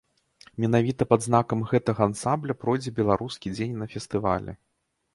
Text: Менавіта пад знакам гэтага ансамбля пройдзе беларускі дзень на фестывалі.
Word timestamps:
Менавіта 0.63 1.07
пад 1.11 1.21
знакам 1.27 1.59
гэтага 1.73 2.01
ансамбля 2.13 2.59
пройдзе 2.65 2.97
беларускі 2.99 3.47
дзень 3.57 3.81
на 3.83 3.93
фестывалі. 3.97 4.61